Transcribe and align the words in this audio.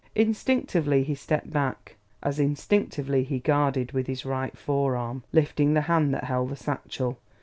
Instinctively 0.15 1.03
he 1.03 1.13
stepped 1.13 1.53
back; 1.53 1.95
as 2.23 2.39
instinctively 2.39 3.23
he 3.23 3.37
guarded 3.37 3.91
with 3.91 4.07
his 4.07 4.25
right 4.25 4.57
forearm, 4.57 5.23
lifting 5.31 5.75
the 5.75 5.81
hand 5.81 6.11
that 6.15 6.23
held 6.23 6.49
the 6.49 6.55
satchel. 6.55 7.19